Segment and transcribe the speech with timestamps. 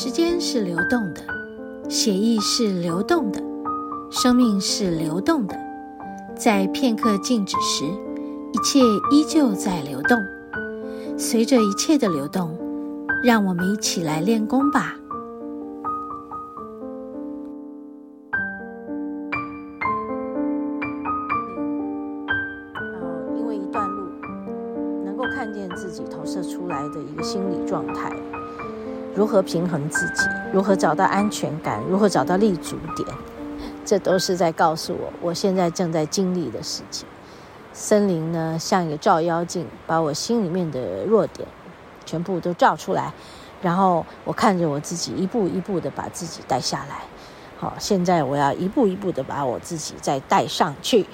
[0.00, 1.20] 时间是流动的，
[1.90, 3.42] 血液是流动的，
[4.12, 5.58] 生命是流动的。
[6.36, 7.84] 在片刻静止时，
[8.52, 8.78] 一切
[9.10, 10.16] 依旧在流动。
[11.18, 12.56] 随着一切的流动，
[13.24, 14.94] 让我们一起来练功吧。
[23.36, 24.06] 因为一段路，
[25.04, 28.12] 能够看见自己投射出来的一个心理状态。
[29.18, 30.28] 如何平衡自己？
[30.52, 31.82] 如何找到安全感？
[31.90, 33.08] 如何找到立足点？
[33.84, 37.04] 这都是在告诉我，我现在正在经历的事情。
[37.72, 41.48] 森林呢，像一个照妖镜，把我心里面的弱点
[42.06, 43.12] 全部都照出来。
[43.60, 47.00] 然后我看着我自己，一步一步的把自己带下来。
[47.58, 51.04] 好，现在我要一步一步的把我自己再带上去。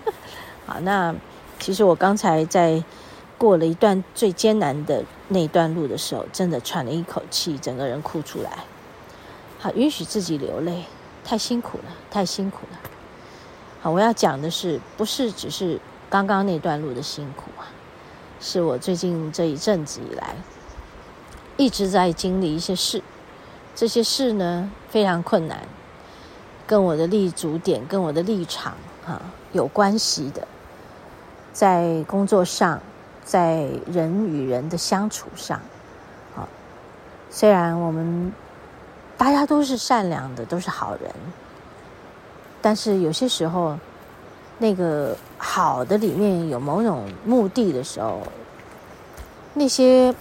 [0.64, 1.14] 好，那
[1.58, 2.82] 其实我刚才在。
[3.36, 8.50] 过了一段最艰难的那段路的时候，真的喘了一口气，整个人哭出来。
[9.58, 10.84] 好，允许自己流泪，
[11.24, 12.78] 太辛苦了，太辛苦了。
[13.80, 17.72] 好，我要讲的是，不是只是刚刚那段路的辛苦啊，
[18.40, 20.36] 是我最近这一阵子以来
[21.56, 23.02] 一直在经历一些事，
[23.74, 25.66] 这些事呢非常困难，
[26.66, 28.74] 跟我的立足点、跟我的立场
[29.06, 29.22] 哈
[29.52, 30.46] 有关系的，
[31.54, 32.82] 在工作上。
[33.24, 35.58] 在人与人的相处上，
[36.36, 36.46] 啊，
[37.30, 38.30] 虽然我们
[39.16, 41.10] 大家都是善良的，都是好人，
[42.60, 43.78] 但是有些时候，
[44.58, 48.20] 那个好的里面有某种目的的时候，
[49.54, 50.14] 那些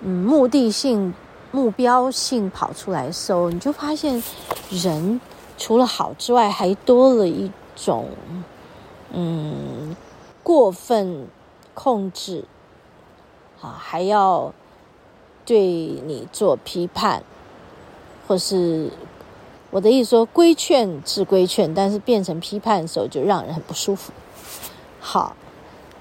[0.00, 1.12] 嗯目的性、
[1.52, 4.22] 目标性跑出来的时候，你就发现
[4.70, 5.20] 人
[5.58, 8.08] 除了好之外，还多了一种
[9.12, 9.94] 嗯
[10.42, 11.26] 过分。
[11.74, 12.44] 控制，
[13.60, 14.52] 啊，还要
[15.46, 17.22] 对你做批判，
[18.26, 18.90] 或是
[19.70, 24.12] 我的意思说，规劝是规劝，但是变成批判的时候，就让人很不舒服。
[25.00, 25.34] 好，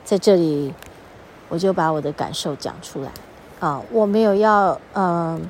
[0.04, 0.74] 在这里
[1.48, 3.12] 我就把我的感受讲出来
[3.60, 5.50] 啊，我没有要嗯、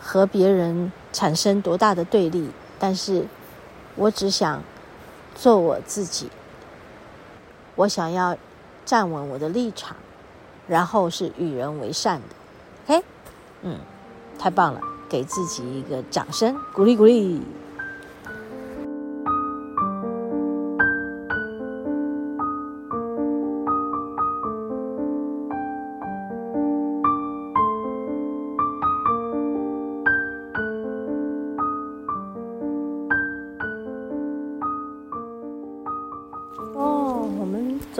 [0.00, 3.26] 和别人产生多大的对立，但是
[3.96, 4.62] 我只想
[5.34, 6.30] 做我自己，
[7.74, 8.36] 我想要。
[8.84, 9.96] 站稳我的立场，
[10.68, 13.04] 然后是与人为善的，OK，
[13.62, 13.78] 嗯，
[14.38, 17.40] 太棒了，给自己一个掌声，鼓励鼓励。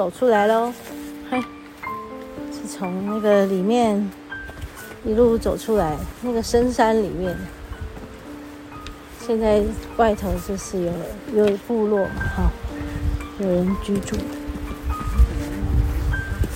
[0.00, 0.72] 走出来喽，
[1.30, 1.38] 嘿，
[2.50, 4.10] 是从那个里面
[5.04, 7.36] 一路走出来，那个深山里面。
[9.20, 9.62] 现在
[9.98, 10.90] 外头就是
[11.34, 12.50] 有有部落嘛，哈，
[13.40, 14.16] 有人居住。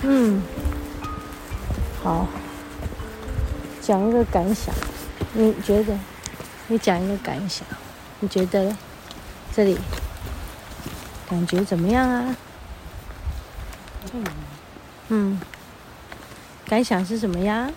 [0.04, 0.40] 嗯，
[2.02, 2.26] 好，
[3.82, 4.74] 讲一个感想，
[5.34, 5.94] 你觉得？
[6.68, 7.68] 你讲一个感想，
[8.20, 8.74] 你觉得
[9.54, 9.76] 这里
[11.28, 12.34] 感觉怎么样啊？
[14.14, 14.24] 嗯，
[15.08, 15.40] 嗯，
[16.66, 17.68] 感想是什么呀？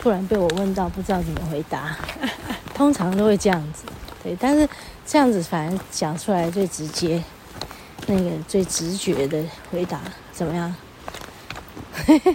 [0.00, 1.94] 突然被我问到，不知道怎么回答。
[2.74, 3.84] 通常都会这样子，
[4.22, 4.66] 对，但是
[5.06, 7.22] 这样子反而讲出来最直接，
[8.06, 10.00] 那个最直觉的回答
[10.32, 10.74] 怎么样？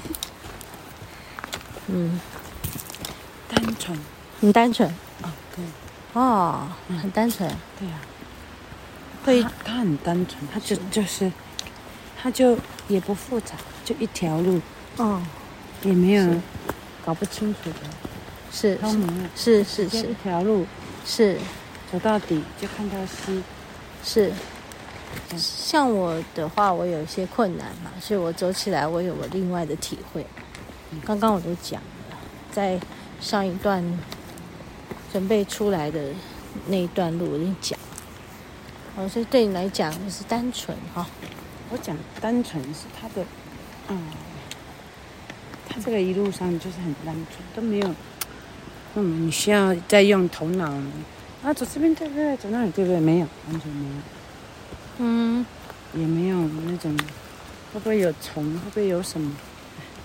[1.88, 2.22] 嗯，
[3.50, 4.00] 单纯，
[4.40, 4.88] 很单纯。
[5.24, 5.66] 哦，对，
[6.14, 6.68] 哦，
[7.02, 7.50] 很单纯。
[7.80, 7.96] 对呀，
[9.26, 11.32] 会，他很单纯，他就就是。
[12.22, 13.56] 他就也不复杂，
[13.86, 14.60] 就一条路，
[14.98, 15.22] 哦，
[15.84, 16.36] 也没有
[17.06, 17.76] 搞不清楚的，
[18.52, 18.78] 是
[19.36, 20.66] 是是是，一条路
[21.06, 21.38] 是。
[21.90, 23.42] 走到底就看到西，
[24.04, 24.34] 是。
[25.38, 30.26] 像我的话，我有一些困难嘛，所以我走起来我有我另外的体会。
[31.06, 31.80] 刚刚我都讲
[32.10, 32.18] 了，
[32.52, 32.78] 在
[33.22, 33.82] 上一段
[35.14, 36.10] 准备出来的
[36.68, 37.80] 那一段路，我跟你讲，
[38.98, 41.08] 哦，所以对你来讲就是单纯哈。
[41.70, 43.26] 我讲单纯是他的，
[43.90, 44.02] 嗯，
[45.68, 47.94] 他这个一路上就是很单纯，都没有，
[48.96, 50.72] 嗯，你需要再用头脑，
[51.44, 52.38] 啊，走这边对不对？
[52.38, 53.02] 走那里对不对？
[53.02, 54.02] 没有，完全没有，
[55.00, 55.46] 嗯，
[55.94, 56.98] 也没有那种，
[57.74, 58.46] 会不会有虫？
[58.60, 59.36] 会不会有什么？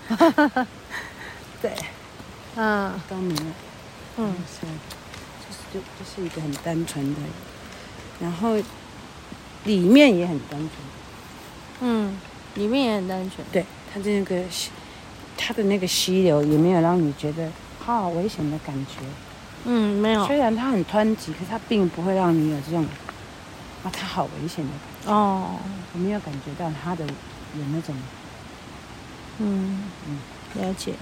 [0.09, 0.67] 哈哈哈，
[1.61, 1.71] 对，
[2.61, 3.41] 啊，都没有，
[4.17, 7.21] 嗯，是，就是就就是一个很单纯的，
[8.19, 8.57] 然后
[9.63, 10.69] 里面也很单纯。
[11.85, 12.17] 嗯，
[12.55, 13.45] 里面也很单纯。
[13.51, 14.41] 对，它的那个，
[15.37, 19.03] 它的那个溪流也没有让你觉得好危险的感觉。
[19.65, 20.25] 嗯，没有。
[20.25, 22.85] 虽然它很湍急，可是它并不会让你有这种
[23.83, 25.11] 啊，它好危险的感觉。
[25.11, 25.57] 哦，
[25.93, 27.93] 我没有感觉到它的有那种，
[29.39, 30.19] 嗯嗯，
[30.61, 30.93] 了解。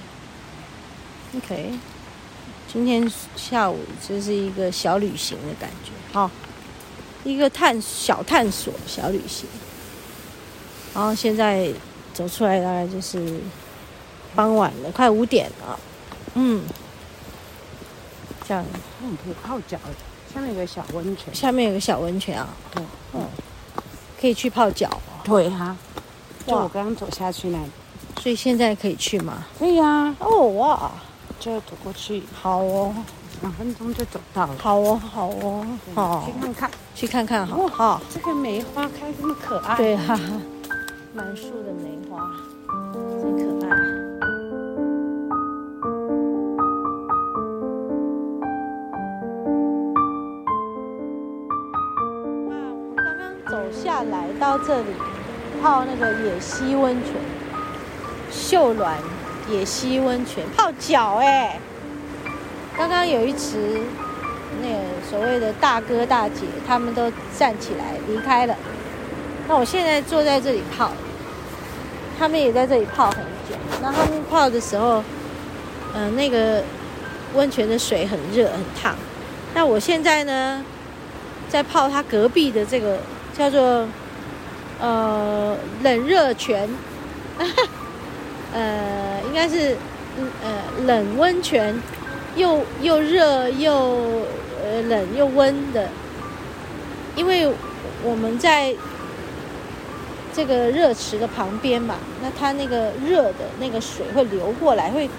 [1.36, 1.74] OK，
[2.68, 6.32] 今天下午就是一个小旅行的感觉，好，
[7.24, 9.48] 一个探小探索小旅行。
[10.94, 11.70] 然后现在
[12.14, 13.40] 走出来大概就是
[14.36, 15.80] 傍晚了，快五点了。
[16.36, 16.64] 嗯，
[18.48, 18.64] 这样，
[19.04, 19.78] 嗯，可以泡脚，
[20.34, 22.84] 下面有个小温泉，下面有个小温泉啊，对，
[23.14, 23.22] 嗯，
[24.20, 24.90] 可以去泡脚。
[25.24, 25.76] 对哈，
[26.48, 27.70] 就我刚刚走下去那里，
[28.22, 29.46] 所以现在可以去吗？
[29.60, 30.16] 可以啊。
[30.20, 30.92] 哦哇！
[31.40, 32.94] 就走过去，好哦，
[33.42, 34.56] 两分钟就走到了。
[34.60, 35.66] 好哦，好哦，
[35.96, 38.02] 好，去看看，去看看，好，好。
[38.14, 40.20] 这个梅花开这么可爱，对哈，
[41.14, 42.32] 满树的梅花，
[43.20, 43.70] 真可爱。
[52.48, 52.56] 哇，
[52.88, 53.22] 我们刚刚
[53.52, 54.86] 走下来到这里，
[55.62, 57.14] 泡那个野溪温泉，
[58.32, 58.96] 秀峦。
[59.50, 61.60] 野溪温泉泡脚哎，
[62.78, 63.82] 刚刚有一池
[64.62, 64.78] 那个
[65.10, 68.56] 所谓的大哥大姐，他们都站起来离开了。
[69.52, 70.94] 那我现在坐在这里泡，
[72.18, 73.18] 他们也在这里泡很
[73.50, 73.58] 久。
[73.82, 75.04] 那他们泡的时候，
[75.94, 76.64] 嗯、那个
[77.34, 78.96] 温泉的水很热很烫。
[79.54, 80.64] 那我现在呢，
[81.50, 82.98] 在泡他隔壁的这个
[83.38, 83.86] 叫做
[84.80, 86.70] 呃冷热泉。
[88.54, 89.76] 呃，应该是，
[90.42, 91.78] 呃，冷温泉，
[92.38, 93.74] 又又热又
[94.64, 95.90] 呃冷又温的，
[97.18, 97.54] 因为
[98.02, 98.74] 我们在
[100.34, 105.10] 这个热池的旁边嘛，那它那个热的那个水会流过来，会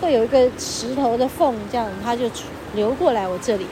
[0.00, 2.30] 会有一个石头的缝，这样它就
[2.74, 3.66] 流过来我这里，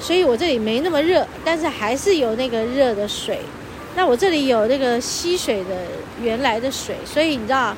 [0.00, 3.40] 所以我这里没那么热，但是还是有那个热的水。
[3.94, 5.76] 那我这里有那个溪水的
[6.22, 7.74] 原来的水，所以你知道。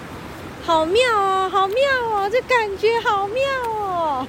[0.63, 1.77] 好妙哦，好妙
[2.13, 4.27] 哦，这感觉好妙哦，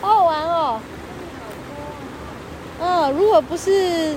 [0.00, 0.80] 好好玩哦。
[2.80, 4.14] 嗯，如果不是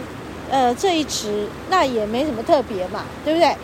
[0.51, 3.55] 呃这一池，那也没什么特别嘛，对不对？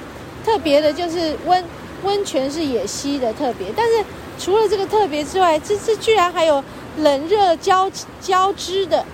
[0.44, 1.64] 特别的就是温
[2.04, 4.04] 温泉是野溪的特别，但是
[4.40, 6.64] 除了这个特别之外，这这居然还有
[7.00, 7.92] 冷热交
[8.22, 9.06] 交织的，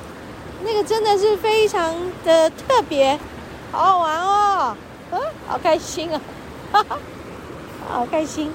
[0.63, 3.19] 那个真的是非常的特别，
[3.71, 4.77] 好好玩哦，
[5.11, 6.21] 嗯，好开心啊，
[6.71, 6.99] 哈哈。
[7.85, 8.49] 好开心，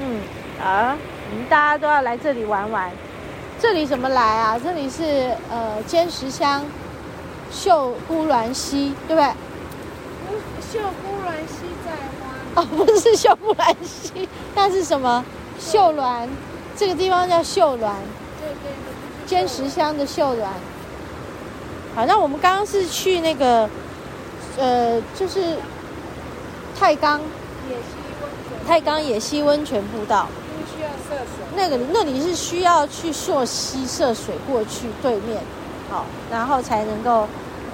[0.00, 0.20] 嗯
[0.60, 0.98] 啊，
[1.30, 2.90] 我们大家都要来这里玩玩。
[3.60, 4.58] 这里怎么来啊？
[4.58, 6.64] 这里是呃尖石乡
[7.50, 9.32] 秀姑峦溪，对不对？
[10.72, 12.60] 秀姑峦溪在花。
[12.60, 15.24] 哦， 不是秀姑峦溪，那是什么？
[15.58, 16.28] 秀峦，
[16.76, 17.94] 这个地方叫秀峦。
[18.40, 19.26] 对对对。
[19.26, 20.46] 尖石乡的秀峦。
[21.94, 23.68] 好，那我们刚刚是去那个
[24.58, 25.56] 呃，就是
[26.78, 27.20] 太冈。
[28.66, 30.28] 太钢野溪温泉步道，
[30.76, 31.26] 需要涉水。
[31.56, 35.42] 那个那里是需要去溯溪涉水过去对面，
[35.90, 37.26] 好，然后才能够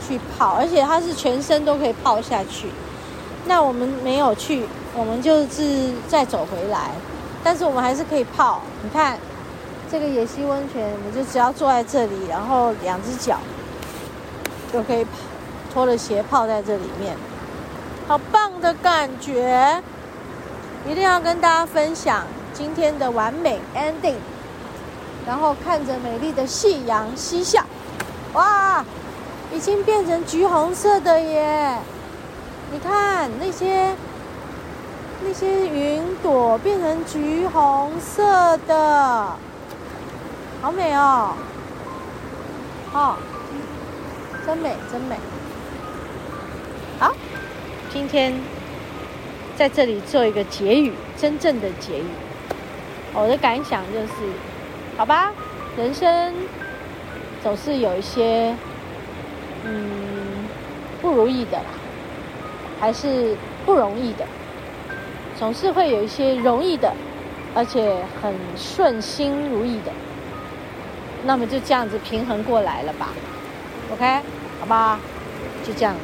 [0.07, 2.69] 去泡，而且它是全身都可以泡下去。
[3.47, 4.67] 那我们没有去，
[4.97, 6.91] 我们就是再走回来，
[7.43, 8.61] 但是我们还是可以泡。
[8.83, 9.19] 你看
[9.91, 13.39] 这个野溪温泉，我们就只要坐在这里，然后两只脚
[14.73, 15.07] 就可以
[15.73, 17.17] 脱了鞋泡在这里面，
[18.07, 19.83] 好棒的感觉。
[20.87, 24.17] 一定要跟大家分享今天的完美 ending，
[25.27, 27.65] 然后看着美丽的夕阳西下，
[28.35, 28.85] 哇，
[29.53, 31.79] 已经变成橘红色的耶！
[32.73, 33.95] 你看那些
[35.25, 39.37] 那些云朵变成橘红色的，
[40.61, 41.33] 好美哦！
[42.93, 43.17] 哦，
[44.47, 45.17] 真美真美。
[46.99, 47.13] 好，
[47.93, 48.35] 今天。
[49.57, 52.07] 在这里做一个结语，真正的结语。
[53.13, 54.09] 我的感想就是，
[54.97, 55.31] 好吧，
[55.77, 56.35] 人生
[57.45, 58.57] 总是有一些
[59.67, 60.49] 嗯
[61.03, 61.67] 不如意的啦，
[62.81, 63.37] 还是
[63.67, 64.25] 不容易的，
[65.39, 66.91] 总是会有一些容易的，
[67.55, 69.93] 而且很顺心如意的。
[71.27, 73.09] 那么就这样子平衡过来了吧
[73.93, 74.21] ？OK，
[74.61, 74.99] 好吧，
[75.63, 75.95] 就这样。